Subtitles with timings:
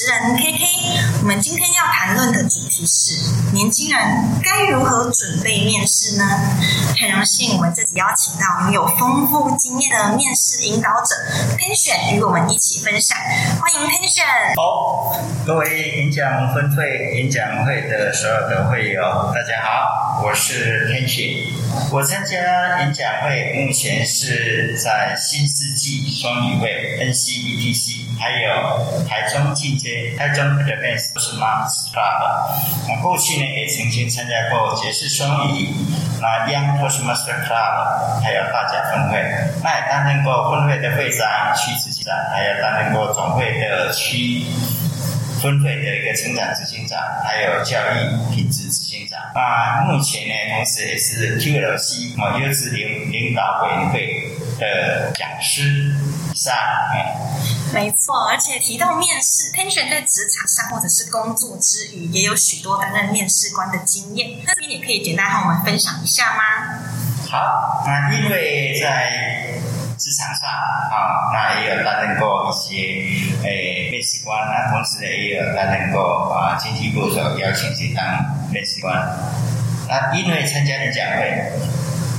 [0.00, 1.20] 集的主持人 KK。
[1.20, 1.79] 我们今天要
[2.50, 3.14] 主题是
[3.52, 4.00] 年轻人
[4.42, 6.24] 该如何准备面试呢？
[6.98, 11.14] 很荣幸，我们这次邀请到拥有丰富经验的面试引导者
[11.56, 13.16] Tension 与我们一起分享。
[13.16, 14.56] 欢迎 Tension。
[14.56, 19.00] 好，各位演讲分会演讲会的所有的会友，
[19.32, 21.52] 大家好，我是 Tension。
[21.92, 32.39] 我参加演讲会，目前是在新世纪双语会 NCETC，还有台中进阶台中 Advanced Smart Club。
[32.88, 35.68] 那过去呢，也曾经参加过爵士双语、
[36.20, 39.22] 那 Young Toastmaster Club，还有大家分会。
[39.62, 44.44] 那也担任过分会的会长、区执行长，还有担任过总会的区。
[45.40, 49.18] 分会的一个成长执行长，还有教育品质执行长。
[49.34, 55.94] 那目前呢，同时也是 QLC 啊优质领领导委员会的讲师。
[56.32, 56.54] 上，
[57.72, 64.40] 没错，而且提到面试，Tension 在职场上或者是工作之余，也有许多担任面试官的经验。
[64.44, 66.42] 那边也可以简单和我们分享一下吗？
[67.30, 69.60] 好，那因为在
[69.96, 72.74] 职场上啊，那也有担任过一些
[73.46, 78.04] 诶面试官，那同时呢也有担任过啊经济部所邀请去当
[78.50, 78.96] 面试官。
[79.88, 81.52] 那因为参加演讲会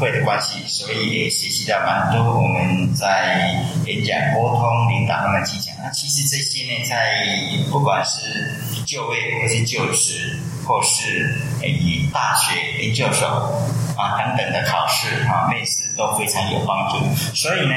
[0.02, 3.54] 会的关系，所以也学习到蛮多我们在
[3.86, 5.72] 演讲、沟通、领导方面技巧。
[5.78, 7.24] 那其实这些呢，在
[7.70, 13.62] 不管是就位或是就职，或是以大学、研究所。
[13.98, 17.14] 啊，等等的考试啊，类似都非常有帮助。
[17.36, 17.76] 所以呢，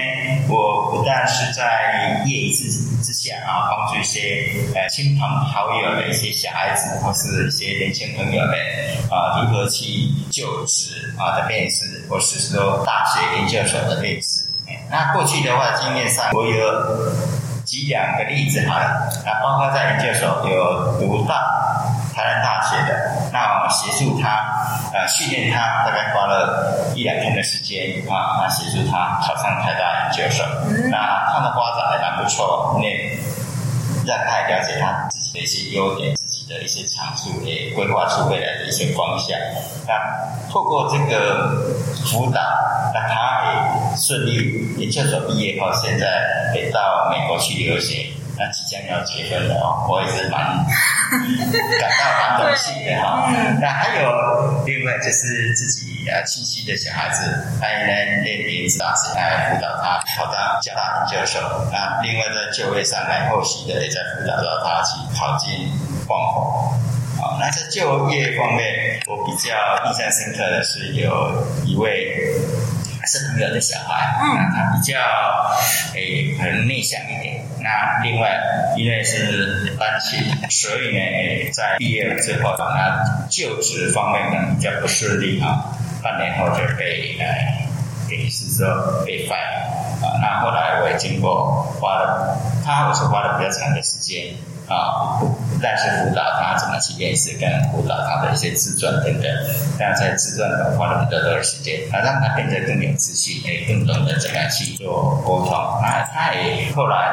[0.49, 0.84] 我
[1.27, 2.69] 是在业余之
[3.03, 8.55] 之下啊，帮助一些呃亲朋好友的一些小孩子或是一些年轻朋友们
[9.11, 9.85] 啊，如何去
[10.31, 14.47] 就职啊的面试，或是说大学研究所的面试。
[14.91, 17.13] 那过去的话，经验上我有
[17.65, 21.35] 举两个例子好了，啊，包括在研究所有读到
[22.15, 24.63] 台湾大学的，那我协助他。
[24.95, 30.47] 呃，训练他大概花了一两天的时间啊，那协助他考上台大研究所。
[30.89, 32.87] 那他的发展还蛮不错，那
[34.07, 39.37] 让他也了解他自己的一些优点，自己的一些长处，也规划出未来的一些方向。
[39.89, 39.99] 那
[40.49, 41.75] 透过这个
[42.07, 42.41] 辅导，
[42.95, 48.07] 那他也顺利研究所毕业后，现在也到美国去留学。
[48.37, 50.43] 那即将要结婚了哦，我也是蛮
[51.81, 53.31] 感到蛮荣幸的哈。
[53.61, 57.23] 那还有另外就是自己啊亲戚的小孩子，
[57.61, 57.87] 他呢
[58.23, 58.83] 练笛子，
[59.15, 61.41] 来辅导他考到交大研究所。
[61.73, 65.71] 那另外在就业上来后续的也在辅导到他去考进
[66.07, 66.75] 矿火。
[67.21, 69.55] 好，那在就业方面，我比较
[69.87, 72.35] 印象深刻的是有一位。
[73.07, 74.99] 是朋友的小孩，那他比较
[75.93, 77.45] 诶可能内向一点。
[77.65, 78.39] 那另外
[78.77, 80.21] 因为是单亲，
[80.51, 85.73] 所以呢，在毕业了之后，他就职方面呢比较不顺利啊。
[86.03, 87.25] 半年后就被呃，
[88.07, 90.21] 给是说被 f 啊。
[90.21, 94.35] 那后来我也经过花了，他我是花了比较长的时间。
[94.69, 99.31] 啊，不但是辅导他怎么去面试，跟辅导他的一些自传等等，
[99.79, 105.53] 这样在自传中花了比较多的时间，啊，让他变得更有自信，也更懂得怎么样去做沟通。
[105.53, 107.13] 啊，他也后来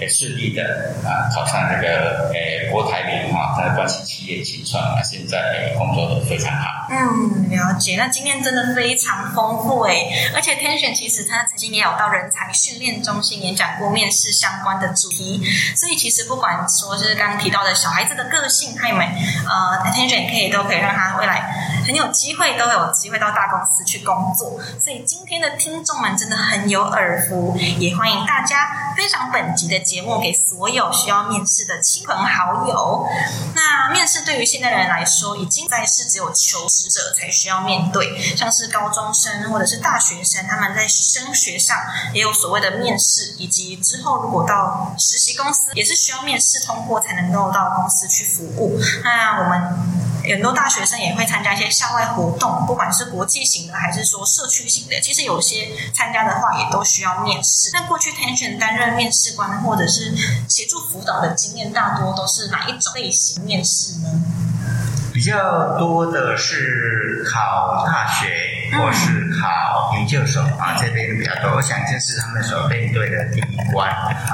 [0.00, 0.62] 也顺利的
[1.04, 6.86] 啊考上这个诶国台联啊，他的关系企业新创啊，现在工作的非常好。
[6.88, 7.96] 嗯，了解。
[7.96, 15.42] 那经验真的非常丰富诶，而且天选其实他曾经也有到人才训练中心演讲过面试相关的主题，
[15.74, 16.91] 所以其实不管说。
[16.96, 19.06] 就是刚刚提到的小孩子的个性，他们
[19.48, 24.60] 呃，attention 可以都可以让他未来很有机会，都有机会到大公司去工作。
[24.82, 33.06] 所以今天的听众们真的很有耳福，也欢迎大家分享本集的节目给所有需要面试的亲朋好友。
[33.54, 41.76] 那面试对于现在的人来说，已经在是只有求职者才需要面对，像是高中生或者是大学生，他们在升学上
[42.12, 46.81] 也有所谓的面试，以及之后如果到实习公司，也是需要面试通。
[46.86, 48.78] 过才能够到公司去服务。
[49.02, 49.60] 那我们
[50.30, 55.00] 很多大学生也会参加一些校外活动，不管是国际型的还是说社区型的。
[55.00, 57.70] 其实有些参加的话，也都需要面试。
[57.72, 60.14] 那过去 Tension 担任面试官或者是
[60.48, 64.22] 协助辅导的经验，大多都是哪一种类型面试呢？
[65.12, 68.51] 比较多的是考大学。
[68.72, 71.56] 或是考研究所啊，这边比较多。
[71.56, 73.90] 我想这是他们所面对的第一关。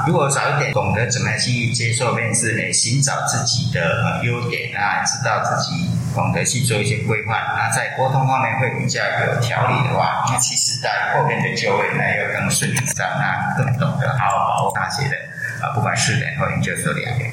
[0.07, 15.17] 如果早一点懂得怎么去接受面试，呢，寻找自己的优点啊，知道自己懂得去做一些规划，那在沟通方面会比较有条理的话，那其实在后面的就业呢要更顺畅，那更懂得好好把握大学的
[15.61, 17.31] 啊，不管是人或研究所两年。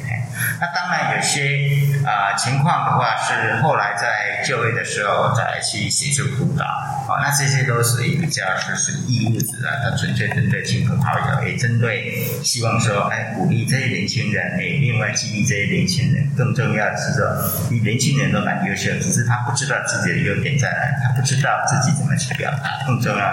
[0.60, 1.70] 那当然有些
[2.06, 16.30] 啊情况的话，是后来在就业的时候再去协助辅导，啊，那这些都属于比较是是义务制的，它纯粹针对亲朋好友，也针对希望说，哎，鼓励这些年轻人，哎，另外激励这些年轻人。
[16.36, 17.26] 更重要的是说，
[17.72, 22.86] 你年轻人都蛮优秀，只是他不知道自己的优点在哪，他不知道自己怎么去表达。
[22.86, 23.24] 更重要，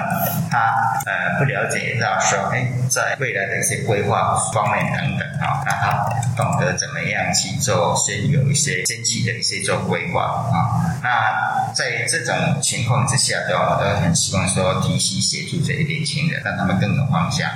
[0.50, 6.06] 他呃不了解到说，哎，在未来的一些规划方面等等啊，那他
[6.36, 10.98] 懂得怎么样去做，先有一些先期的一些做规划啊。
[11.02, 17.48] 那在这种情况之下的话，我都很希望说提携协助这些年轻人，让他们更有方向，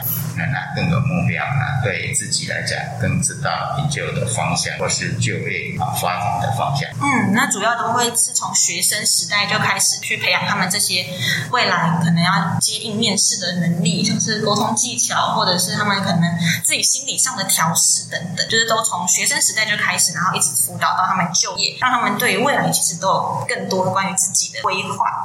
[0.45, 6.89] 那更有目标，那对自己来讲更知道研究的方向或是就业啊发展的方向。
[7.01, 11.07] 嗯，那主要都会是从学生时代就开始去培养他们这些
[11.51, 16.23] 未来可能要接应面试的能力，像是沟通技巧，或者是他们可能
[16.65, 23.47] 自己心理上的调试等等，就是都从学生时代就开始，然后一直辅导到他们就业，让他们对未来其实都有。
[23.47, 25.16] 更多关于自己的规划。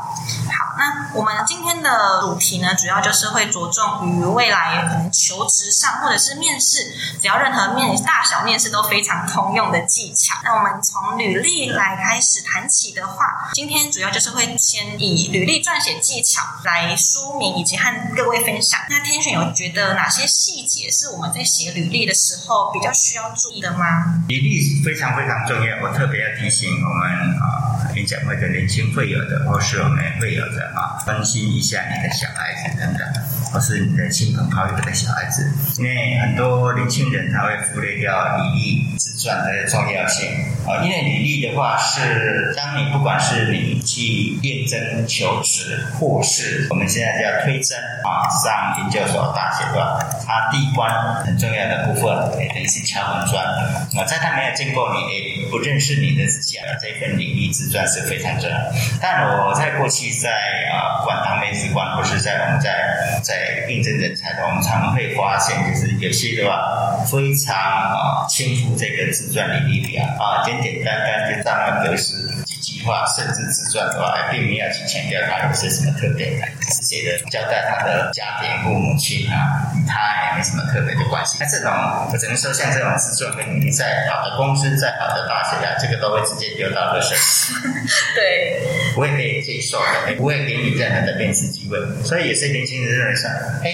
[0.82, 6.92] 那我们今天的主题呢，主要就是会着重于未来可能求职上，或者是面试，
[7.22, 10.34] 只要任何面大小面试都非常通用的技巧。
[10.44, 18.80] 那我们从履历来开始谈起的话，今天主要就是会先以履历撰写技巧来说明，以及和各位分享。
[18.90, 24.24] 那天选有觉得哪些细节是我们在写履历的时候比较需要注意的吗？
[24.28, 27.70] 履历非常非常重要，我特别要提醒我们啊。
[27.94, 33.08] 演讲会的年轻会有的，或是我们会有的啊，关心一下你的小孩子等等，
[33.52, 40.28] 或是你的亲朋好友的小孩子，因为很多年轻人他会忽略掉礼仪自传的重要性
[40.66, 40.82] 啊。
[40.84, 44.02] 因为履历的话是，当你不管是你去
[44.42, 50.90] 验证求职，或是我们现在叫推甄啊，上研究所、大学吧，它第一关
[51.24, 54.04] 很重要的部分，也等于是敲门砖啊。
[54.08, 57.82] 在他没有见过你，也不认识你的之前，这份履历自传。
[57.92, 58.56] 是非常重要，
[59.02, 60.30] 但我在过去在
[60.72, 72.14] 啊，管当面试官，或是在我们在在应征人才的，我们常会发现，就是有些的话非常啊轻浮这个自传履历表啊，简简单单就大量格式
[72.46, 76.32] 几句话，甚至自传的话，并没有去强调他有些什么特点，
[76.72, 79.96] 直接的交代他的家庭父母亲啊，与他
[80.32, 81.38] 也没什么特别的关系。
[81.40, 81.72] 那这种
[82.12, 87.18] 我只能说，像这种自传，你在好的公司，在好的大学啊，这个都会直接丢到热水。
[88.16, 88.62] 对，
[88.94, 91.78] 不会被接受的，不会给你任何的面试机会。
[92.04, 93.30] 所以有些年轻人认为说
[93.64, 93.72] ：“哎，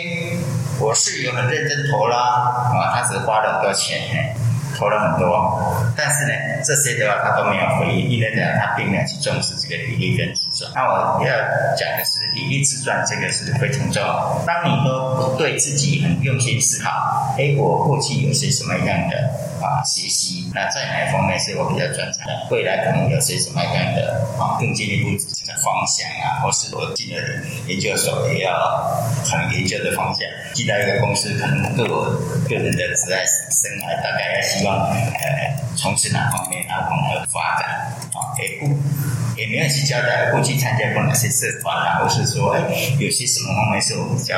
[0.80, 4.36] 我室友很认真投啦，啊，他只花了很多钱，
[4.78, 5.60] 投了很多，
[5.98, 6.32] 但是呢，
[6.64, 10.72] 这些的话他都没有回应，因为呢，他并没有去重视这个比例跟自传。
[10.76, 11.32] 那我要
[11.76, 14.40] 讲的是，比例自传这个是非常重要。
[14.46, 19.30] 当你都对自己很用心思考，哎，我过去有些什么样的
[19.62, 22.48] 啊学习，那在哪一方面是我比较专长的？
[22.52, 27.22] 未来可能有些什么样的啊更进一步的方向啊，或是我进了
[27.68, 28.54] 研究所也要
[29.26, 30.22] 很研究的方向。
[30.54, 32.06] 进到一个公司，可能对我
[32.48, 33.18] 个人的职业
[33.52, 37.70] 生涯大概希望呃从事哪方面，然后如何发展
[38.14, 38.34] 啊？
[38.38, 38.68] 也不
[39.38, 42.60] 也没有去交代过去参加过哪些社团啊，或是说哎
[43.00, 44.36] 有些什么方面是我比较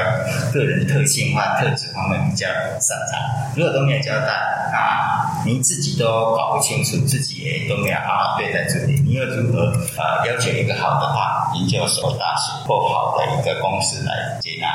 [0.54, 2.48] 个人特性化、特质方面比较
[2.80, 3.20] 擅长。
[3.56, 4.34] 如果都没有交代
[4.74, 14.68] 啊，你自己都搞不清楚，自己也都没有好好对待自己，你又如何啊要求一个好的话研究所、大学或好的一个公司来接纳？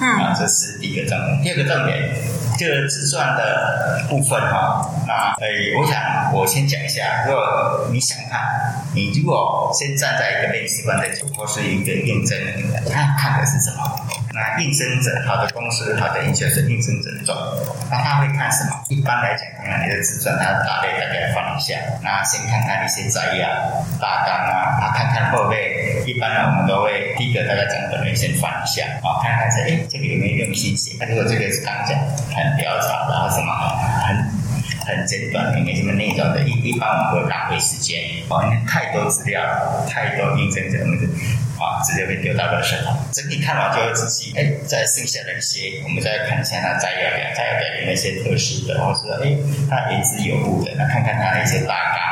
[0.00, 1.42] 嗯啊，这是第一个重点。
[1.42, 2.10] 第二个重点，
[2.58, 5.46] 这个自传的部分哈，那呃，
[5.78, 7.24] 我想我先讲一下。
[7.26, 8.40] 如果你想看，
[8.94, 12.54] 你如果先站在一个面试官的角度，或是一个应征人，
[12.90, 13.96] 他看的是什么？
[14.34, 17.36] 那应征者，好的公司，好的应征者，应征者重，
[17.90, 18.72] 那他会看什么？
[18.88, 23.48] 一般来讲，看看你的自传，他大类大概放一下，那先看看一些摘要、
[24.00, 26.02] 大纲啊，他看看后背。
[26.06, 30.96] 一般呢，我们都会第一个大概讲的人先放一下，啊，看看这哎，这个有没有用心写？
[30.98, 31.96] 那如果这个是刚讲
[32.34, 34.16] 很潦草，然后什么很
[34.84, 39.42] 很简短，也没什么内容的，一一般我们会浪费时间，哦，因为太多资料，
[39.88, 40.98] 太多应征者，我们
[41.58, 42.96] 啊，直接被丢到垃圾桶。
[43.12, 49.36] 整体看完就会仔细，哎，再剩下的一些，我们再看一下它摘要表，摘要表里面那些特殊的，或者说，哎，
[49.70, 52.02] 它言之有物的，那看看它的一些大纲，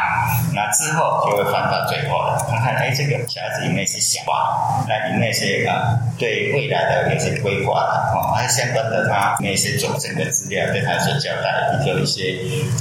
[0.55, 12.39] 那之后就会翻到最后了，看看哎，这个小孩子里面是想法，那里面是啊，对未来的有些规划的哦，还有相关的他那些佐证的资料对他所交代，比如一些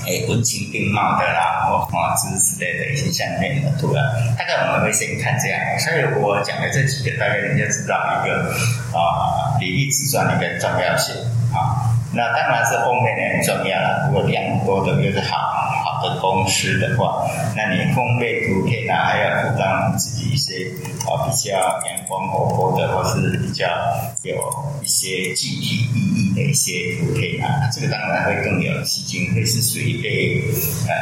[0.07, 4.03] 哎文情并茂的啦，或啊之之类的一些相片的图案，
[4.37, 5.59] 大概我们会先看这样。
[5.79, 8.51] 所以我讲的这几个，大概你就知道一个
[8.97, 11.15] 啊比例自传的一个重要性
[11.53, 11.95] 啊。
[12.13, 15.89] 那当然是封面也很重要了，如果量多的又是好好。
[15.99, 20.71] 的公司的话，那你封面图片啊，还要附上自己一些
[21.05, 23.67] 啊比较阳光活泼的，或是比较
[24.23, 24.33] 有
[24.81, 30.41] 一些具体意义的一些图片啊，这个当然会更有吸睛，会是属于被
[30.87, 30.93] 呃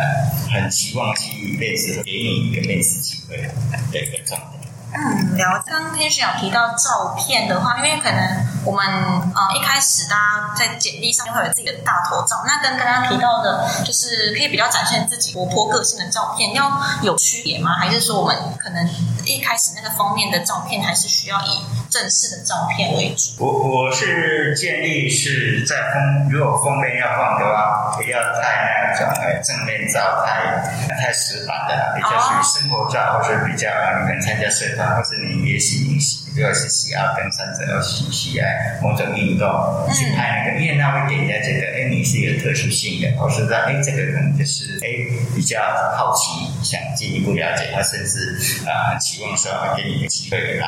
[0.51, 4.56] 很期望去面试，给你一个面试机会的一个状态。
[4.93, 16.71] 嗯，聊刚刚天选有提到照片的话，因为可能我们呃一开始大家在简历上面会有自己的大头照，那跟刚刚提到的，就是可以比较展现自己活泼个性的照片，要
[17.03, 17.73] 有区别吗？
[17.77, 18.87] 还是说我们可能
[19.25, 23.43] 一开始那个封面的照片还是需要以正式的照片为主？
[23.43, 30.63] 我我是建议是在封，如果封面要放的话，不要太那种呃正面照，太
[30.95, 33.67] 太死板的，比较属于生活照，或者比较
[33.99, 34.76] 你们参加摄影。
[34.85, 39.47] 或是你也喜你喜，如果是喜爱登山者，要喜喜爱某种运动
[39.93, 44.87] 去拍那个，因为那会给人家觉得，哎，你是有特殊性的，或是说，哎，这个可能就是哎
[45.35, 45.59] 比较
[45.97, 48.37] 好奇，想进一步了解，他甚至
[48.69, 50.65] 啊很期望说给你个机会来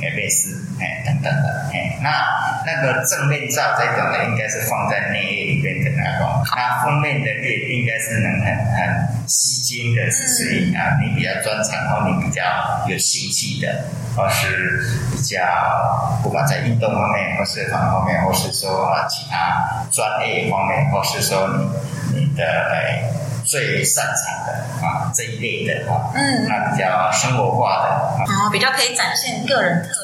[0.00, 2.08] 哎面试哎等等的哎，那
[2.64, 12.42] 那个正面照这种的，应该是放在内页里面的的那封面的页应该是能很很吸睛的，是属于啊你比较专长，然后你比较
[12.88, 13.28] 有兴。
[13.28, 13.84] 趣的，
[14.16, 23.04] 或是比较不管在运动方面，或社团方面，或是说啊其他专业方面，或是说你你的诶
[23.44, 29.97] 最擅长的啊这一类的啊，嗯，那比较生活化的，哦，比较可以展现个人特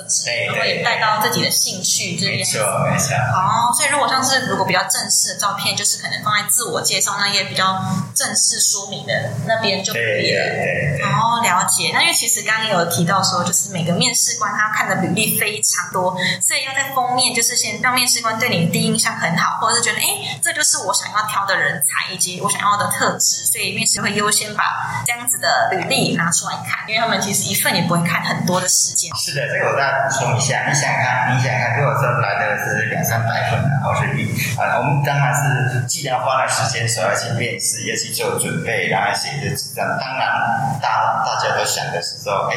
[0.47, 3.15] 然后也带到自己的兴趣这边，没错没错。
[3.17, 7.83] 哦，所以如果像是如果比较正式的照片，就是可能放在自我介绍那页比较
[8.15, 11.05] 正式说明的那边就可以了。
[11.05, 11.91] 哦，了解。
[11.93, 23.45] 那因为其实刚刚有提到说，就是每个面试官他看的履历非常多，所以要在封面就是先让面试官对你第一印象很好，或者是觉得哎，这就是我想要挑的人才以及我想要的特质。
[23.45, 29.11] 所以面试会优先把这样子的履历拿出来看，因为他们其实一份也不会看很多的时间。
[29.17, 34.27] 是的，这个我再补充一下，你想想看，你想想看，如果说来的是两三百份的，或是一
[34.59, 42.57] 啊，我们当然是既然花了时间，说要去面试，要去做准备，然后写这纸张，当然大大家都想的是说，哎，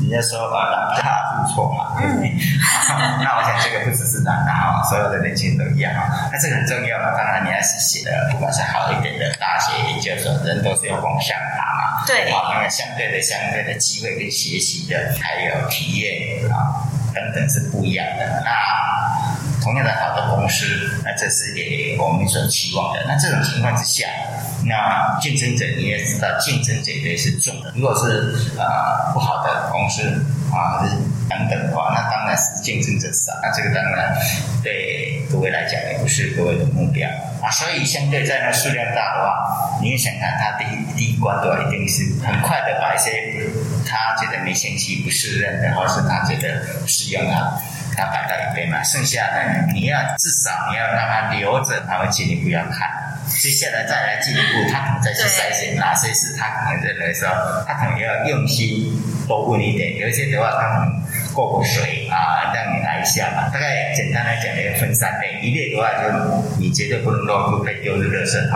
[0.00, 2.32] 人家说啊，南大不错嘛，对不对？
[3.22, 6.30] 那我想这个不只是南大啊，所有的年轻人都一样啊。
[6.32, 9.74] 那这个很重要啊，当然你要是写的，不管是好一点的大学。
[9.74, 16.63] 研究所，人都是要往上爬嘛，对，啊，因为相对的、相对的机会跟学习的，还有体验啊
[17.14, 18.42] 等等是不一样的。
[18.44, 18.50] 那
[19.62, 20.66] 同样的好的公司，
[21.04, 23.04] 那这是给我们所期望的。
[23.06, 24.06] 那这种情况之下，
[24.66, 27.72] 那竞争者你也知道，竞争者也是重的。
[27.74, 30.02] 如果是呃不好的公司
[30.52, 30.84] 啊，
[31.38, 33.32] 等等的话，那当然是竞争者少。
[33.42, 34.14] 那这个当然
[34.62, 37.08] 对各位来讲也不是各位的目标。
[37.42, 43.10] 啊，所以相对在那数量大的话，你也想看他第一第一关的话，一定是很快的把一些
[43.86, 47.34] 他觉得没兴趣、不适任的，或是他觉得适用的，
[47.96, 48.82] 他摆到一边嘛。
[48.82, 52.88] 剩下的你要至少你要让他留着，他会请你不要看。
[53.26, 57.28] 接下来再来进一步，他可能再去筛选哪些是他可能认为说，
[57.66, 58.92] 他可能要用心
[59.26, 59.96] 多问一点。
[59.96, 61.03] 有一些的话，他可能
[61.34, 63.50] 供水啊，让你来一下嘛。
[63.52, 65.40] 大概简单来讲，要分三类。
[65.42, 66.08] 一类的话，就
[66.58, 68.48] 你绝对不能够被丢入热身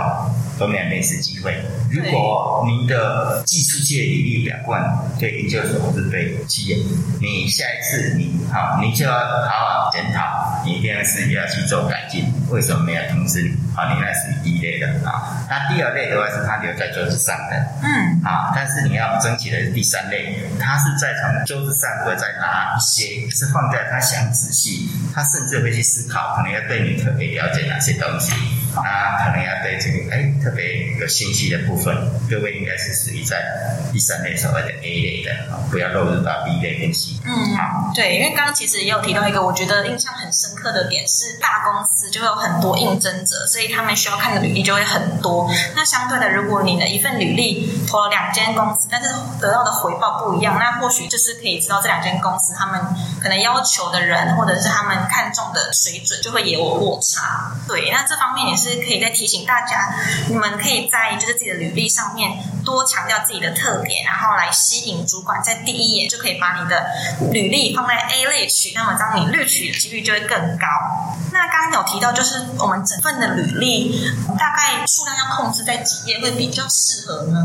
[0.59, 0.67] 头。
[0.67, 1.57] 都没有面试机会。
[1.89, 4.83] 如果您的寄出去的履历表冠
[5.17, 6.77] 对研究所或者对企业，
[7.21, 12.25] 你下一次你好，你就要好好检讨，你一定是要去做改进。
[12.51, 13.51] 为什么没有通知你？
[13.77, 15.47] 啊，你那是第一类的啊。
[15.49, 28.33] 那第二类的话是他留在桌子上的，嗯，啊，但是你要争取的是第三类，他是在从桌子上会再拿一些，是放在他想仔细，他甚至会去思考，可能要对你特别了解哪些东西。
[28.83, 31.95] 那，可能要对这个哎特别有兴趣的部分，
[32.29, 33.37] 各位应该是属于在
[33.93, 37.19] 第三类所谓的 A 类的，不要落入到 B 类跟 C。
[37.25, 45.51] 嗯，好，对，因为刚刚其实也有提到一个我觉得印象很深刻的点是，大公司就会有很多应征者，所以他们需要看的履历就会很多。
[45.75, 52.81] 那相对的，如果你的一份履历投了两间公司，但是得到的回报不一样，那或许就是可以知道这两间公司他们
[53.21, 57.53] 可能要求的人，或者是他们看重的水准就会也有落差。
[57.67, 58.68] 对，那这方面也是。
[58.77, 59.95] 可以再提醒大家，
[60.29, 62.31] 你们可以在就是自己的履历上面
[62.69, 66.85] 多强调自己的特点，然后来吸引主管在第一眼就可以把你的
[67.33, 70.67] 履历放在 A 类取，那么当你录取的几率就会更高。
[71.33, 77.39] 那刚刚有提到，就是我们整份的履历大概数量要控制在几页会比较适合呢？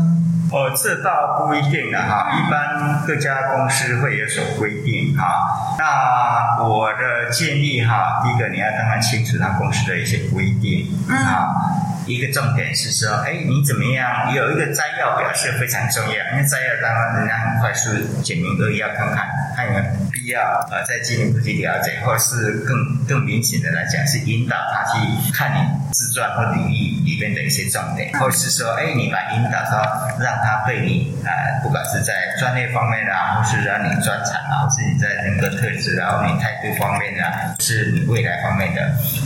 [0.52, 5.76] 哦，这倒不一定的哈，一般各家公司会有所规定哈。
[5.78, 11.80] 那我的建议哈，第一个你要当然清楚他公司的一些规定啊。
[12.06, 14.32] 一个重点是说，哎，你怎么样？
[14.34, 17.90] 有一个摘要表示非常重要，因为摘要当然人家很快速
[18.22, 24.98] 简明扼要，看看看有没有必要呃再进一步去了解，或是更更明显的来讲，是引导他去
[25.32, 25.58] 看你
[25.94, 29.78] 自传或履历里面的一些重点，或是说，哎，你把引导说
[30.18, 38.82] 让他对你呃，不管是在专业方面啊，或是让你专长啊，或是你在人格特质啊，或你态度方面啊，是你未来方面的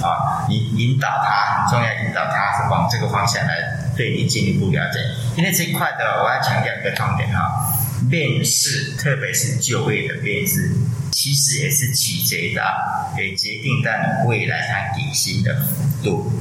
[0.06, 2.68] 啊，引引导他很重要，引导他是。
[2.68, 3.56] 往这个方向来
[3.96, 4.98] 对你进一步了解，
[5.37, 7.48] 因为这一块的我要强调一个重点哈，
[8.09, 10.71] 面试特别是就业的面试，
[11.11, 12.62] 其实也是取决的，
[13.19, 16.33] 也决定到你未来他底薪的幅度。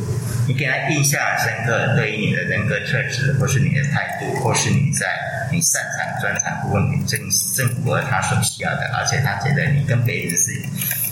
[0.47, 5.05] 你给他印象深刻，对于你的人格特质，或是你的态度，或是你在
[5.51, 7.19] 你擅长专长部分，正
[7.53, 10.53] 正符合他所需要的，而且他觉得你跟别人是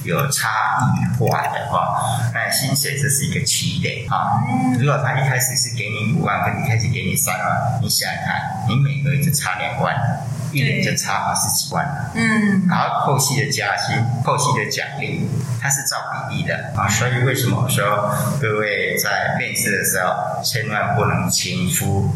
[0.05, 0.47] 有差
[0.95, 4.39] 异化的话，那薪水这是一个起点啊。
[4.79, 9.93] 如果他一开始是给你五万，跟一开始给你三万，你想想看，你每个月就差两万。
[10.55, 11.85] 一年就差二十几万，
[12.15, 15.29] 嗯，然后后期的加薪、后期的奖励，
[15.61, 15.97] 它是照
[16.29, 16.87] 比例的啊。
[16.87, 18.09] 所以为什么说
[18.41, 22.09] 各位在面试的时候，千万不能轻浮。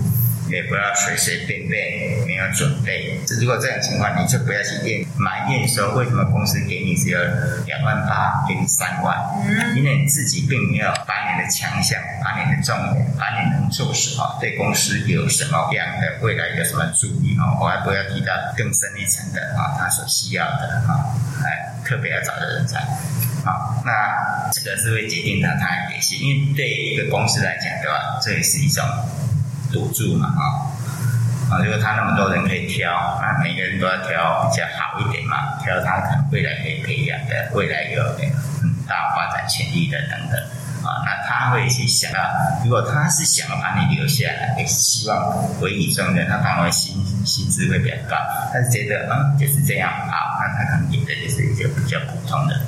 [0.49, 3.19] 也不要随随便便没有准备。
[3.39, 7.19] 如果这种情况，你就不要去验埋怨说为什么公司给你只有
[7.65, 9.15] 两万八，给你三万，
[9.75, 17.59] 因为你自己并没有把你的强项、把你的重点、把你能做什么，对公司有什么样的未来有什么注意啊？
[17.61, 21.13] 我还不要提到更深一层的啊，他所需要的啊，
[21.45, 22.79] 哎，特别要找的人才。
[23.45, 28.19] 好，那这个是会决定到他的野心，因为对一个公司来讲，对吧？
[28.21, 28.83] 这也是一种。
[29.71, 30.43] 赌注嘛，啊
[31.49, 31.57] 啊！
[31.63, 38.29] 如果他那么多人可以挑，那每个人都要挑比较好一点嘛，挑他可能未来可以培养的，未来有很
[38.87, 40.39] 大发展潜力的等等
[40.85, 41.01] 啊。
[41.05, 42.19] 那他会去想到，
[42.63, 48.15] 如果他是想要把你留下来，也希望委以重任，他当然薪薪资会比较高。
[48.53, 52.59] 但是觉得嗯就是这样好，那他可能给的就是一个比较普通的。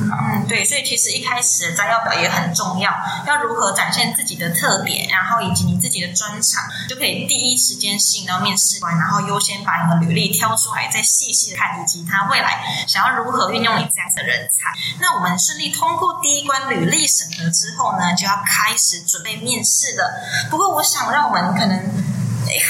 [0.00, 2.92] 嗯，对，所以其实一开始的摘要表也很重要，
[3.26, 14.72] 要如何展现自己的特点，然后以及你自己的专长，就可以第一时间吸引到面试官，然后优先把你的履历挑出来，再细细的看，以及他未来想要如何运用你这样子的人才。
[15.00, 20.12] 那我们顺利通过第一关履历审核之后呢，就要开始准备面试了。
[20.50, 22.07] 不过，我想让我们可能。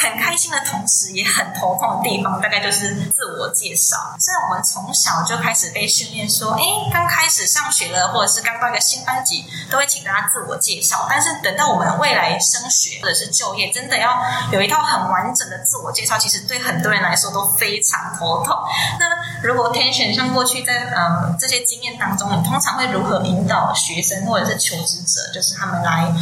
[0.00, 3.96] 很开心的同时，也很头痛的地方，大概就是自我介绍。
[4.18, 6.62] 虽然我们从小就开始被训练说，哎，
[6.92, 11.06] 刚开始上学了，或者是刚到一个新班级，都会请大家自我介绍。
[11.08, 18.56] 但是等到我们未来升学或者是就业，真的要有一套很完整的自我介绍，其实对很多人来说都非常头痛。
[18.98, 19.08] 那
[19.42, 26.12] 如果 tension 像过去在呃这些经验当中，你通常会如何引导学生或者是求职者，就是他们来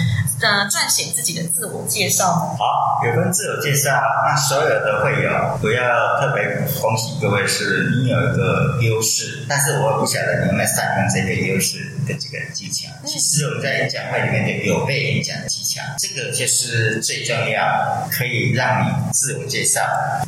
[0.43, 2.57] 呃撰写自己的自我介绍呢？
[2.59, 3.91] 好，有跟自我介绍，
[4.25, 6.45] 那所有的会有不要特别
[6.81, 12.89] 恭喜各位，是你有一个优势，但是我不晓得你有没有善用这个优势的这个技巧。
[13.05, 19.81] 其实我们在演讲会里面的有备演讲的技巧，这个就是最重要，可以让你自我介绍，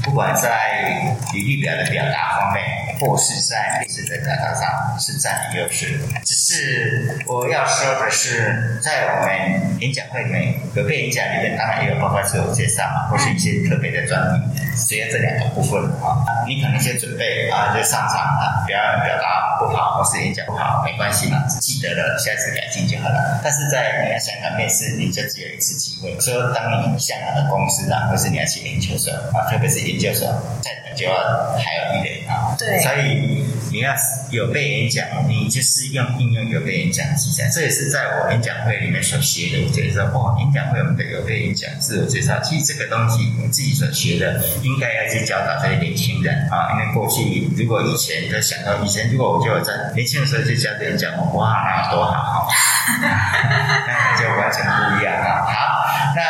[0.03, 2.64] 不管在履历表的表达方面，
[3.01, 5.99] 或是在面试的表达上，是占优势。
[6.25, 12.79] 只是我要说的是，在我们演讲会里面，有备演讲里面当然也有包括自我介绍。
[13.11, 14.21] 或是一些特别的专
[14.55, 23.41] 题，只要这两个部分啊，你可能先准备啊，就上场啊，表演表达不好或是演讲不好，没关系嘛，记得了，下次改进就好了。
[23.43, 26.19] 但是在你要香港面试，你就只有一次机会。
[26.21, 30.29] 说当你香港的公司啊，或是你要去研究所啊，特别是研究所，
[30.62, 31.15] 在就要
[31.57, 33.95] 还有一点啊，对，所以你要
[34.31, 39.65] 有被演讲，你就是用应用有被演讲技巧，这也是在我演讲会里面所学的。
[39.65, 46.75] 我觉得说，哇，演讲会我们的有被演讲自我介绍，其实这个东东西我自己所学的，应该要去教导这些年轻人啊！
[46.75, 52.49] 因为过去如果以前都想到以前，如果我就在年轻的时候就教人讲，哇，那多好，
[53.87, 55.47] 那就完全不一样啊！
[55.47, 56.23] 好，那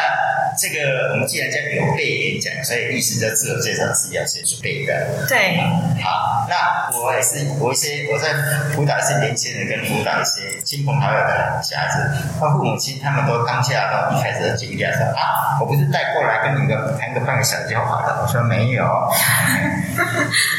[0.59, 5.25] 这个我们既然叫有备演讲，所以意思就自我介绍是要先准备的。
[5.29, 5.57] 对，
[6.03, 8.35] 好，那我也是，我一些我在
[8.75, 18.23] 辅导一些年轻人，跟辅导一些亲朋好友的小孩子，他父母亲他们都当下都一开始都惊讶说啊，我不是带过来跟你个谈个半个小时就好了。
[18.23, 18.85] 我说没有，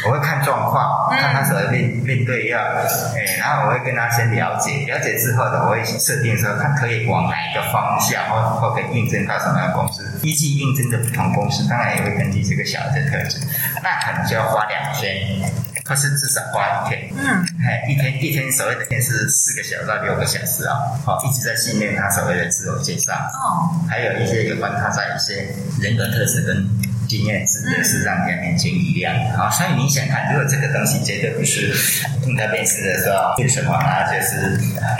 [0.06, 13.38] 我会看状况，看他所的面面对要，哎，然后我会跟他先了解，了解之后的，我会设定说他可以往哪一个方向，或或可以应征到什么样的公司，依据应征的不同公司，当然也会根据这个小孩的特质，
[13.82, 15.50] 那可能就要花两天，
[15.84, 26.68] 或是至少花一天，嗯，哎，一天一天所谓的天是四个小时到六个小时啊，好，一直在训练他所谓的自我介绍，哦，还有一些有关他在一些人格特质跟
[27.08, 29.12] 经验值的是让人家眼前一亮。
[29.36, 31.74] 好，所以你想看，如果这个东西绝对不是
[32.22, 34.56] 听他面试的时候为什么，那就是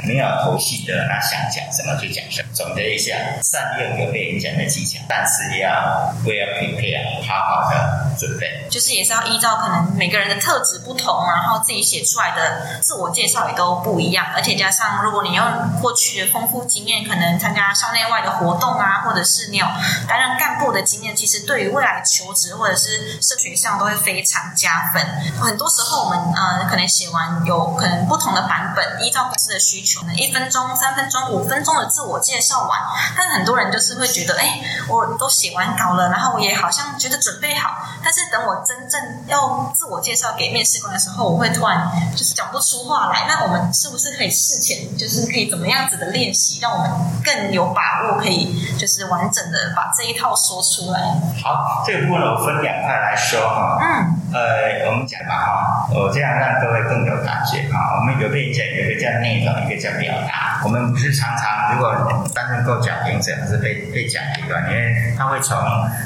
[0.08, 2.48] 没有头绪的，那想讲什么就讲什么。
[2.52, 8.66] 总结一下，善用有被演讲的技巧，但是要不要 prepare，好好的准备。
[8.70, 15.44] 就是也是要依照可能每个人的特质不同，然后自己写出来的自我介绍也都不一样，而且加上如果你用
[15.80, 19.66] 过去的丰富经验，可能参加校内外的活动啊，或者是你有
[20.08, 25.02] 担任干部的经验，其实对于未来求职或者是升学上都会非常加分。
[25.40, 32.78] 很多时候我们呃可能写完有可能不同的版本，依照公司的需求，一分钟、三分钟、五分钟的自我介绍完，
[33.16, 43.26] 但很多人就是会觉得，哎，我都写完稿了，然后我也好像觉得准备好，但是等我真正要自我介绍给面试官的时候，我会突然就是讲不出话来。
[43.28, 46.90] 那我们是不是可以事前就是可以怎么样子的练习，让我们
[47.24, 51.00] 更有把握，可以就是完整的把这一套说出来？
[51.42, 53.78] 好，这个部分我分两块来说哈。
[53.80, 57.98] 嗯，呃，我们讲吧哈，我这样让各位更有感觉哈。
[57.98, 60.60] 我们有被讲，有个叫内容，一个叫表达。
[60.64, 61.90] 我们不是常常如果
[62.34, 65.58] 担任够讲评者，还是被被讲一段，因为它会从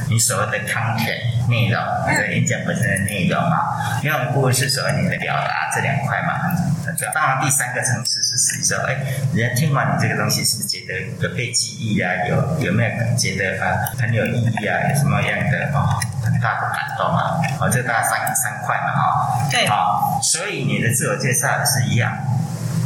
[0.08, 6.50] 你所谓的 content 内容或者演讲本身的内容嘛，另外一部分是所谓你的表达这两块嘛，
[6.87, 7.12] 很重要。
[7.12, 8.94] 当然，第三个层次是实际上，哎，
[9.34, 12.10] 人家听完你这个东西，是不是觉得有被记忆啊？
[12.28, 14.88] 有有没有觉得啊很有意义啊？
[14.88, 17.40] 有什么样的哦很大的感动啊？
[17.60, 22.16] 哦，这大概三三块嘛，哈、对，好，所以你的自我介绍也是一样。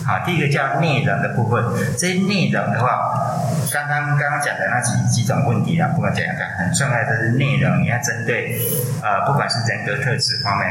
[0.09, 1.63] 好，第一个叫内容的部分，
[1.99, 3.37] 这些内容的话，
[3.71, 8.59] 刚刚刚刚讲的那几几种问题啊，不管怎样讲，很重要的是内容，你要针对
[9.03, 10.67] 呃，不管是人格特质方面，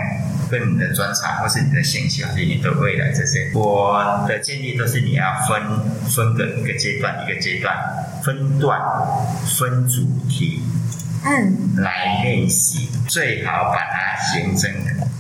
[0.50, 5.62] 跟你的专长，或是你的兴趣，还是你的未来这些，我的建议都是你要分
[6.10, 7.78] 分个一个阶段一个阶段，
[8.24, 8.82] 分段
[9.60, 10.64] 分主题，
[11.24, 14.68] 嗯，来练习，最好把它形成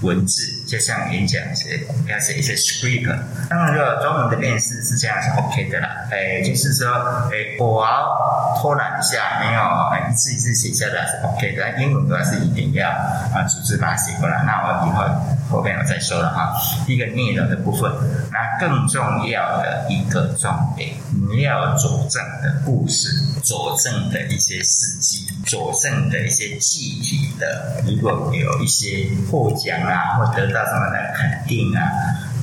[0.01, 3.07] 文字，就像演讲写要写一些 script。
[3.49, 5.87] 当然，如果中文的面试是这样是 OK 的啦。
[6.11, 6.91] 哎，就是说，
[7.31, 11.81] 哎，我要偷懒一下，没有哎一字一字写下来是 OK 的。
[11.81, 14.43] 英文的话是一定要啊，组织把它写过来。
[14.45, 15.03] 那我以后
[15.49, 16.53] 后面我再说了哈。
[16.87, 17.91] 一个内容的部分，
[18.31, 20.95] 那更重要的一个重点，
[21.29, 23.09] 你要佐证的故事，
[23.43, 25.26] 佐证的一些事迹。
[25.47, 31.81] 佐证的一些具体的，如果有一些获奖啊，或得到什么的肯定啊，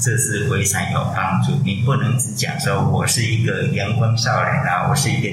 [0.04, 1.52] 这是非常有帮助。
[1.64, 5.28] 你不能只讲说我是一个阳光少年啊，我是一个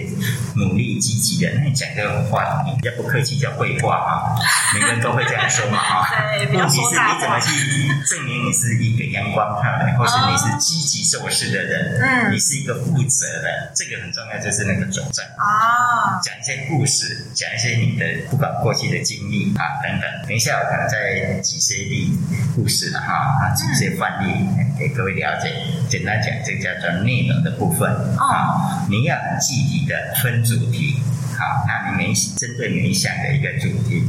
[0.55, 4.39] 努力积极的，那你讲这种话，你要不客气叫废话啊，
[4.73, 6.07] 每个人都会这样说嘛啊。
[6.09, 7.41] 对，问题是你怎么。
[7.41, 15.25] 去证明你是一个阳光少年，或是你是积极做事的人，嗯你是一个负责的，这个很重要，就是那个佐证。
[15.37, 20.27] 啊，讲一些故事，讲一些你的不管过去的经历啊等等。
[20.27, 22.13] 等一下我可能再举些例
[22.55, 24.45] 故事了哈啊，举一些范例
[24.77, 25.51] 给各位了解。
[25.89, 30.95] 简单讲，这叫做内容的部分啊，你要很具体的分主题。
[31.37, 34.03] 好，那你每针对每一项的一个主题。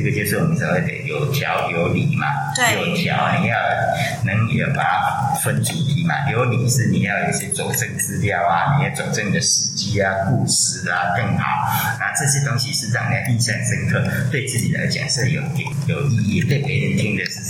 [0.00, 2.72] 这个就是我们所谓的有条有理嘛，对。
[2.80, 3.56] 有条你要
[4.24, 11.44] 能有把它分主题嘛，有理是你要有一些佐证资料啊，你要佐证你的事迹啊、故事啊更好，
[12.00, 15.42] 那这些东西是让人印象深刻，对自己来讲是有
[15.86, 17.40] 有意义，对别人听的是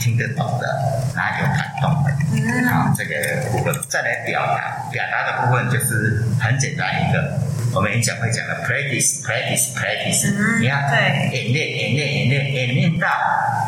[0.00, 0.66] 听得懂的，
[1.14, 2.10] 然后有感动的。
[2.32, 7.38] 嗯，好，这个部分再来表达，表达的部分就是很简单一个，
[7.72, 11.30] 我们演讲会讲的 practice practice practice，、嗯你要对。
[11.32, 13.06] 演练演练演练演练到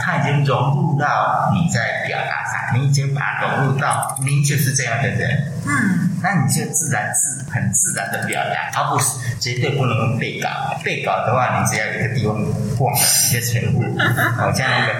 [0.01, 10.49] 它已经融入到你在表达上，你已经把它融入到您就是这样的人，嗯，那你就自然自很自然的表达，而不是绝对不能用背稿。
[10.83, 12.35] 背稿的话，你只要有一个地方
[12.77, 13.83] 过，你就全部，
[14.37, 14.95] 好像那个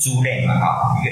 [0.00, 1.04] 珠链嘛哈，一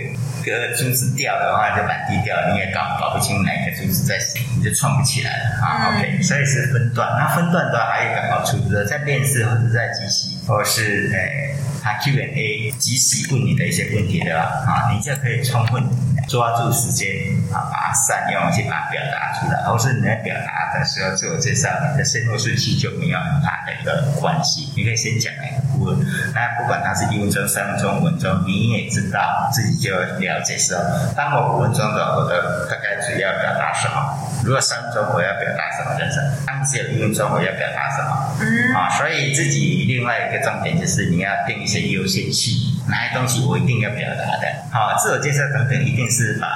[0.45, 4.19] 个个珠子掉的话就满地掉，你也搞搞不清哪个珠子在，
[4.59, 5.95] 你就串不起来了啊。
[5.95, 7.09] OK，所以是分段。
[7.19, 15.83] 那分段的话还有一个好处，就是在面试或者在即席，或是诶，他 Q&A 及时问你的一些问题的啊，你就可以充分。
[16.29, 17.09] 抓住时间
[17.51, 19.63] 啊，把它善用去把它表达出来。
[19.65, 24.69] 或是你在表达的时候自我介绍，你的先后顺序就没有很大的一个关系。
[24.77, 25.99] 你可以先讲一个部分，
[26.35, 30.77] 那不管它是一分钟、三分钟、五分钟，你也知道自己就了解说，
[31.17, 34.19] 当我五分钟的，我的大概主要表达什么？
[34.45, 35.99] 如果三分钟我要表达什么？
[35.99, 36.21] 认识？
[36.47, 38.37] 当时有一分钟我要表达什么？
[38.41, 42.68] 嗯啊，所以自己另外一个重点就是你要定一些优先序。
[42.89, 44.49] 哪些东西我一定要表达的？
[44.73, 46.49] 好，自我介绍等等，一定是把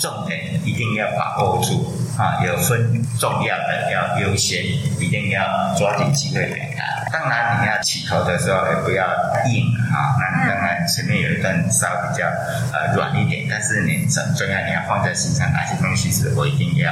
[0.00, 4.64] 重点一定要把握住啊，有分重要的要优先，
[4.98, 6.84] 一定要抓紧机会表达。
[7.12, 9.04] 当然，你要起头的时候也不要
[9.46, 10.18] 硬啊。
[10.18, 12.26] 那当然前面有一段稍微比较
[12.72, 16.90] 呃软一点，但是你很重要，你要放在心上，哪些东西是我一定要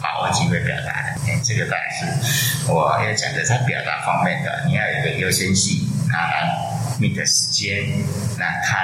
[0.00, 1.32] 把握机会表达的？
[1.32, 5.82] 哎，这个当然是我要讲的在表达方面的，你要有一个优先性
[6.12, 6.65] 啊。
[6.98, 7.86] 你的时间
[8.38, 8.78] 来看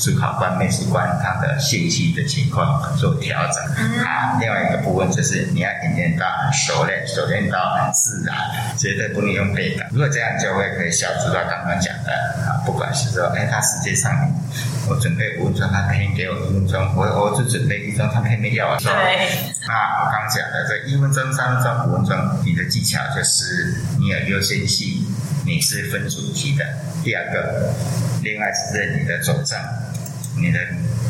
[0.00, 3.62] 主考官、面试官他的信息的情况做调整
[4.04, 4.38] 啊。
[4.40, 8.36] 另外一个部分就是你要演练到很熟练，熟练到很自然，
[8.78, 9.86] 绝对不能用背的。
[9.90, 12.12] 如果这样就会可以消除到刚刚讲的
[12.46, 14.12] 啊，不管是说哎，他实际上
[14.88, 18.76] 我准备五分钟，他偏给我一分钟，我我就准备一分钟，他偏没要我。
[18.78, 18.90] 对。
[19.68, 25.01] 啊，我刚讲的这一分钟、三分钟、五分钟，你的技巧就是你有优先性。
[25.44, 26.64] 你是分主题的，
[27.02, 27.74] 第二个，
[28.22, 29.60] 另外是你的走账，
[30.36, 30.58] 你的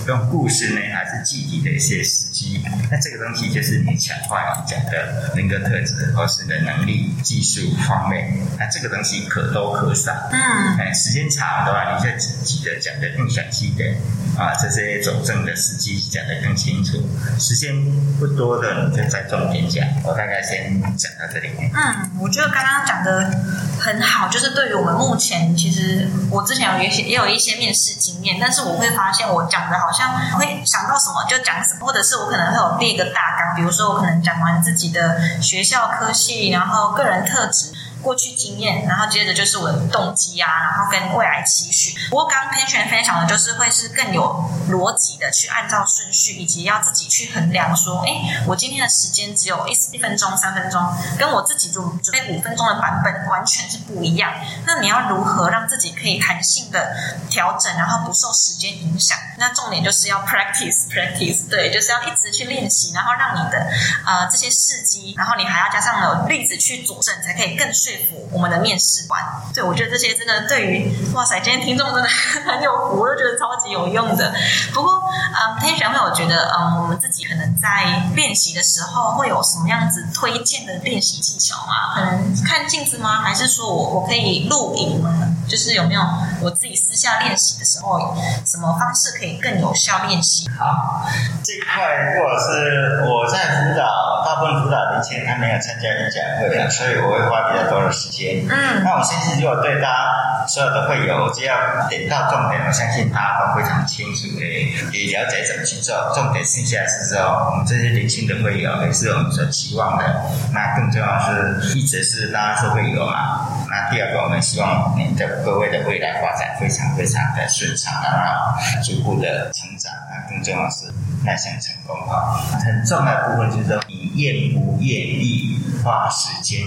[0.07, 2.61] 用故事呢，还是具体的一些时机？
[2.91, 8.37] 那这个东西就是你强化你讲的人格特质，或是你的能力、技术方面。
[8.59, 10.13] 那这个东西可多可少。
[10.33, 13.97] 嗯，哎，时间长的话，你就记得讲的更详细一点。
[14.37, 16.97] 啊，这些走正的时机讲的更清楚。
[17.39, 17.71] 时间
[18.19, 19.87] 不多的，你就再重点讲。
[20.05, 21.51] 我大概先讲到这里。
[21.75, 23.31] 嗯，我觉得刚刚讲的
[23.79, 37.73] 很好，就是对于我们目前，其实我之前有一些也有一些面试经验，但是我会发现我讲的好像会想到什么就讲什么，或者是我可能会有列一个大纲，比如说我可能讲完自己的学校科系，然后个人特质。
[38.03, 41.97] 过去经验，然后接着就是我的动机啊，然后跟未来期许。
[42.11, 50.83] 不过刚潘璇分享的就是会是更有逻辑的去按照顺序，以及要自己去衡量说，哎，我今天的时间只有一一分钟、三分钟，
[51.19, 54.33] 跟我自己准准备五分钟的版本完全是不一样。
[54.67, 56.97] 那你要如何让自己可以弹性的
[57.31, 59.17] 调整，然后不受时间影响？
[59.39, 63.59] 那重点就是要 practice practice，对，就是要一直去练习，然后让你的
[64.07, 67.92] 呃这些事迹，然后你还要加上有例子去佐证，才可以更顺。
[67.93, 69.21] 说服我们的面试官，
[69.55, 74.33] 对我觉得这些真的对于哇塞，今天听众真的很有福，我就觉得超级有用的。
[74.73, 81.95] 不过，嗯，天选会，我觉得，嗯，我们自己可能在练习的时候会有什么样子推荐的练习技巧吗？
[81.95, 83.21] 可能看镜子吗？
[83.23, 85.13] 还是说我我可以录影吗？
[85.49, 86.01] 就是有没有
[86.41, 90.49] 我自己私下练习的时候，什么方式可以更有效练习？
[90.59, 91.05] 好，
[91.45, 98.47] 这一块如果是我在辅导，大部分辅导年轻人他没有参加演讲会啊，所以我会花比较多的时间。
[98.49, 104.45] 嗯，那我相信如果对大家所有的会友，只要点到重点，我相信大家都非常清楚的，
[104.93, 105.95] 也了解怎么去做。
[106.15, 110.05] 重点剩下是说，我们这些年轻的会友也是我们所期望的。
[110.53, 113.49] 那更重要是，一直是大家是会友嘛。
[113.71, 120.93] 那第二个，我们希望您的各位的未来发展非常非常的顺畅啊，逐步的成长那，更重要是
[121.25, 122.37] 迈向成功啊。
[122.65, 126.61] 很重要的部分就是说，你愿不愿意花时间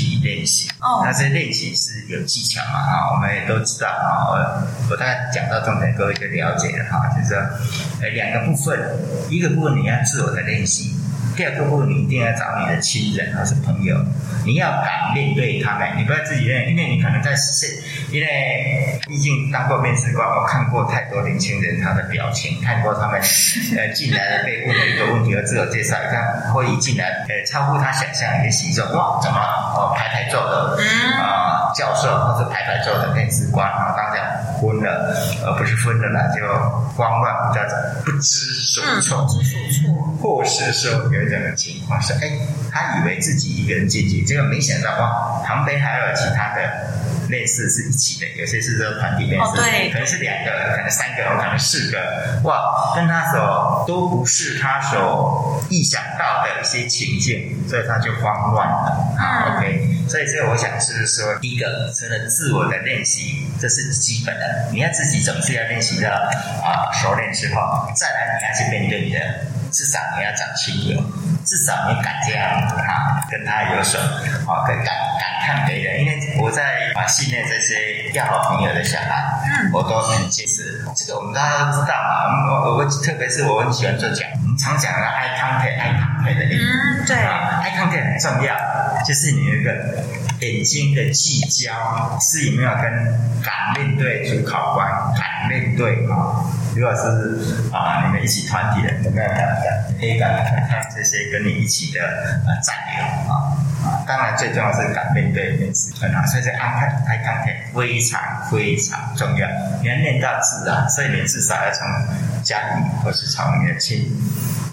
[0.00, 0.68] 去练习？
[0.80, 2.78] 哦，那这练习是有技巧嘛？
[2.78, 4.28] 啊，我们也都知道啊。
[4.28, 4.34] 我
[4.90, 7.08] 我大概讲到重点，各位就了解了哈。
[7.16, 7.38] 就是说，
[8.02, 8.78] 呃，两个部分，
[9.30, 10.94] 一个部分你要自我的练习。
[11.36, 13.94] 第二个部分，你一定要找你的亲人或是朋友，
[14.46, 23.20] 你要敢面对他们，你不要自己练，因为你可能在是，因为毕竟当过面试官，我看过太多年轻人他的表情，看过他们
[23.76, 30.78] 呃进来被问了一个问题和自我介绍，你看会议进来，呃超乎他想象一个形状，哇，怎么哦排排坐的
[31.20, 35.14] 啊教授或者排排坐的面试官啊，当然昏了，
[35.44, 36.40] 而不是昏了啦，就
[36.96, 40.02] 慌乱，叫做不知所措，不知所措。
[40.22, 42.30] 或是说有一种情况是，哎，
[42.72, 46.62] 他以为自己一个人进去，结果没想到哇，旁边还有其他的
[47.28, 59.44] 类似是一起的，有些是说团体面试，哦对可能是两个，可能三个，可能四个，哇，跟他所都不是他所意想到的一些情境，所以他就慌乱了啊。
[59.44, 69.20] 嗯 OK，所以这个我想是说，第一个，真的自我的练习，这是基本的，你要自己总是要练习到啊熟练之后，再来你要去面对你的，
[69.76, 71.04] 至少你要讲清楚，
[71.44, 74.86] 至少你敢这样啊跟他有所啊跟感
[75.20, 80.82] 感叹别人，因为我在啊训练这些要好朋友的小孩，嗯我都很坚持。
[80.96, 86.64] 这个我们大家都知道嘛，我我特别是我很喜欢做讲，我们常讲的 eye contact eye contact 的练习。
[86.64, 88.56] 嗯，对，啊，eye contact 很重要，
[89.04, 90.02] 就是你那个
[90.40, 92.82] 眼睛的聚焦是有没有跟
[93.44, 96.40] 敢面对主考官，敢面对啊。
[96.76, 104.04] 如果是啊，你们一起团体的，有没有敢敢可以敢看看这些跟你一起的呃战友啊啊？
[104.06, 109.48] 当然最重要是敢面对面试很好，所以这 eye contact eye contact 非常非常重要，
[109.80, 111.86] 你要练到自然，所以你至少要从
[112.42, 114.12] 家里或是从你的亲。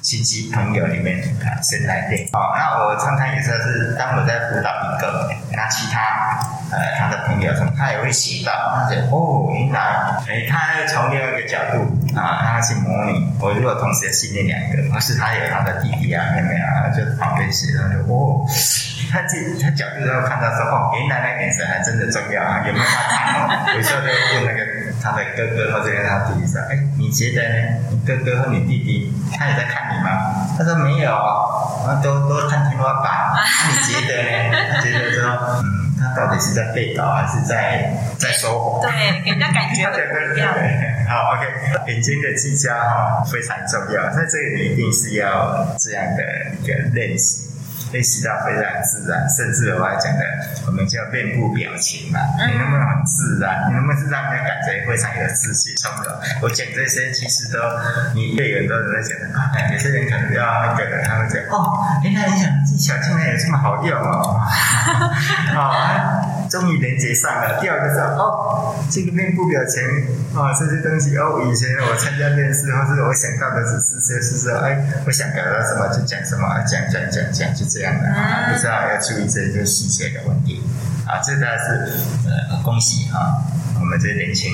[0.03, 2.27] 亲戚朋友里面啊，先来练。
[2.33, 6.22] 哦，那我常常有时候是当我在辅导一个，那其他
[6.73, 9.79] 呃他的朋友什么，他也会写到，他就哦，原来
[10.27, 11.85] 哎，他从另外一个角度
[12.17, 13.31] 啊，他去模拟。
[13.39, 18.45] 我如果同时训练两个，或是他有他的弟弟啊、妹妹啊，就旁边写，他就哦。
[19.11, 23.75] 他自己他角度都看到说哦，原来那眼神还真的重要啊，有没有他看哦？
[23.75, 24.59] 有时候就问那个
[25.03, 27.77] 他的哥哥或者跟他弟弟说，哎，你觉得呢？
[27.91, 30.47] 你哥哥和你弟弟他也在看你吗？
[30.57, 33.35] 他说没有，啊，都都看天花板。
[33.35, 34.57] 那你觉得呢？
[34.71, 38.81] 他觉得说，嗯，他到底是在背稿还是在在说谎？
[38.81, 40.53] 对，给人家感觉 对对不一样。
[40.53, 46.23] 对，好，OK，眼睛的聚焦哈非常重要，在这里一定是要这样的
[46.61, 47.49] 一个练习。
[47.93, 50.25] 练习到非常自然，甚至我还讲的，
[50.65, 53.69] 我们叫面部表情嘛，嗯你能不能很自然？
[53.69, 56.09] 你能不能是让人家感觉非常有自信、从容？
[56.41, 57.59] 我讲这些其实都，
[58.15, 64.41] 你对很多人在讲的啊，有些人可能要那个的，他会讲哦，原来你想技巧竟然有这么好用哦，
[65.53, 67.59] 啊，终于连接上了。
[67.59, 69.81] 第二个是哦，这个面部表情
[70.37, 80.61] 啊，这些东西哦，以前我参加面试，或者我想到的只是就是说，哎，我想表达什么就讲什么，讲讲讲讲就这样的啊，不知道要注意这些细节的问题
[81.09, 81.89] 啊，这个是
[82.29, 83.41] 呃恭喜啊，
[83.79, 84.53] 我们这些年轻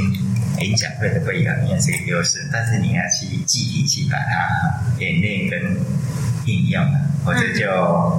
[0.59, 5.75] 演讲会的会员，你也是个优势，但是你要去记忆去把它演练跟
[6.45, 6.81] 应用，
[7.25, 7.67] 或者就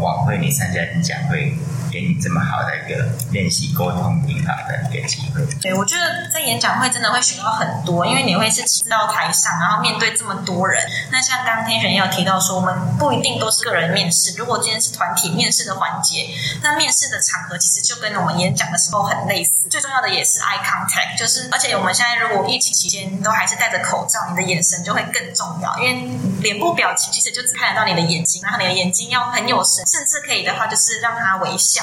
[0.05, 1.57] 晚会你参加演讲会。
[1.90, 5.44] 给你这么好的一个练习沟通挺好的一个机会。
[5.61, 10.83] 对，我觉得在演讲会真的会学到很多，因为你会是骑到台上，然后面对这么多人。
[11.11, 16.29] 那像刚刚天璇也有提到说，我们不一定都是个人面试，如果今天是团体面试的环节，
[16.62, 19.50] 那面试的场合其实就跟我们演讲的时候很类似。
[19.68, 31.80] 最重要的也是 eye contact，就是而且我们现在如果疫情期间都还是戴着口罩，你的眼神就会更重要，因为脸部表情其实就只看得到你的眼睛，然后你的眼睛要很有神，甚至可以的话就是让它微笑。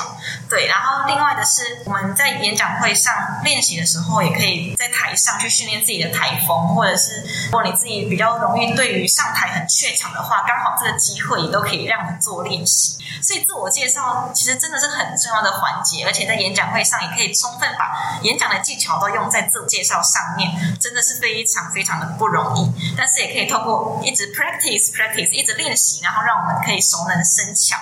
[0.49, 12.97] 对，然后另外的是我们在演讲会上练习的时候，也可以在台上去训练自己的台风，或者是如果你自己比较容易对于上台很怯场的话，刚好这个机会也都可以让你做练习。
[13.21, 22.71] 所以自我介绍其实真的是很重要的环节，而且在演讲会上也可以充分把演讲的技巧都用在自我介绍上面，真的是非常非常的不容易。
[22.95, 27.77] 但是也可以透过一直 practice practice 一直练习，然后让我们可以熟能生巧。